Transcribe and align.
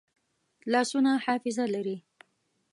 لاسونه 0.71 1.11
حافظه 1.25 1.65
لري 1.73 1.97